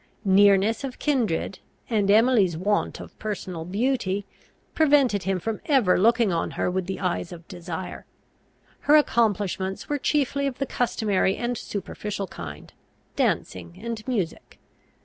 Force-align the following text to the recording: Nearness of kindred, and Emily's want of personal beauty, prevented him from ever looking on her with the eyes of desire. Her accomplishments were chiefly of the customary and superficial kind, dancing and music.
Nearness 0.25 0.83
of 0.83 0.97
kindred, 0.97 1.59
and 1.87 2.09
Emily's 2.09 2.57
want 2.57 2.99
of 2.99 3.15
personal 3.19 3.65
beauty, 3.65 4.25
prevented 4.73 5.25
him 5.25 5.39
from 5.39 5.61
ever 5.67 5.95
looking 5.99 6.31
on 6.33 6.49
her 6.57 6.71
with 6.71 6.87
the 6.87 6.99
eyes 6.99 7.31
of 7.31 7.47
desire. 7.47 8.07
Her 8.89 8.95
accomplishments 8.95 9.89
were 9.89 9.99
chiefly 9.99 10.47
of 10.47 10.57
the 10.57 10.65
customary 10.65 11.35
and 11.37 11.55
superficial 11.55 12.25
kind, 12.25 12.73
dancing 13.15 13.77
and 13.79 14.03
music. 14.07 14.57